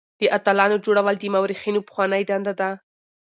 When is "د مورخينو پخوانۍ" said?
1.19-2.23